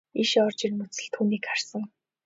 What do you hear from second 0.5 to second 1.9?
ирмэгц л түүнийг харсан.